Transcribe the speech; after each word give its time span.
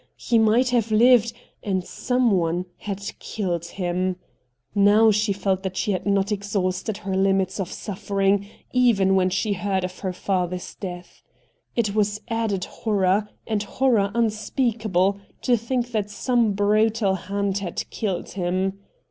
He 0.17 0.39
might 0.39 0.69
have 0.69 0.89
lived— 0.89 1.31
and 1.63 1.85
someone 1.85 2.65
had 2.77 3.11
killed 3.19 3.65
him! 3.65 4.15
Now 4.73 5.11
she 5.11 5.31
felt 5.31 5.61
that 5.61 5.77
she 5.77 5.91
had 5.91 6.07
not 6.07 6.31
exhausted 6.31 6.97
her 6.97 7.15
limits 7.15 7.59
of 7.59 7.71
suffering 7.71 8.47
even 8.73 9.13
when 9.13 9.29
she 9.29 9.53
heard 9.53 9.83
of 9.83 9.99
her 9.99 10.11
father's 10.11 10.73
death. 10.73 11.21
It 11.75 11.93
was 11.93 12.19
added 12.29 12.65
horror, 12.65 13.29
and 13.45 13.61
horror 13.61 14.09
unspeakable, 14.15 15.19
to 15.43 15.55
think 15.55 15.91
that 15.91 16.09
some 16.09 16.53
brutal 16.53 17.13
hand 17.13 17.59
had 17.59 17.87
killed 17.91 18.31
him. 18.31 18.79